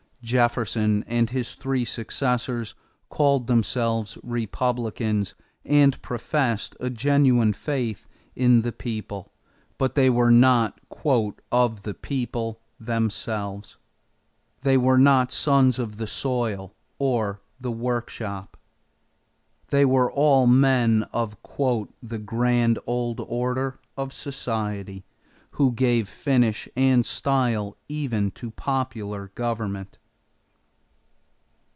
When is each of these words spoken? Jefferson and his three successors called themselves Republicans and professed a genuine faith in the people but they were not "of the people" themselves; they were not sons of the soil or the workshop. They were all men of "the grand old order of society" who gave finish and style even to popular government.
Jefferson 0.23 1.03
and 1.07 1.31
his 1.31 1.55
three 1.55 1.83
successors 1.83 2.75
called 3.09 3.47
themselves 3.47 4.19
Republicans 4.21 5.33
and 5.65 5.99
professed 6.03 6.75
a 6.79 6.91
genuine 6.91 7.51
faith 7.51 8.07
in 8.35 8.61
the 8.61 8.71
people 8.71 9.31
but 9.79 9.95
they 9.95 10.11
were 10.11 10.29
not 10.29 10.79
"of 11.51 11.81
the 11.81 11.95
people" 11.95 12.59
themselves; 12.79 13.77
they 14.61 14.77
were 14.77 14.99
not 14.99 15.31
sons 15.31 15.79
of 15.79 15.97
the 15.97 16.05
soil 16.05 16.71
or 16.99 17.41
the 17.59 17.71
workshop. 17.71 18.55
They 19.69 19.85
were 19.85 20.11
all 20.11 20.45
men 20.45 21.01
of 21.11 21.35
"the 22.03 22.19
grand 22.23 22.77
old 22.85 23.21
order 23.21 23.79
of 23.97 24.13
society" 24.13 25.03
who 25.53 25.71
gave 25.71 26.07
finish 26.07 26.69
and 26.75 27.03
style 27.03 27.75
even 27.89 28.29
to 28.37 28.51
popular 28.51 29.31
government. 29.33 29.97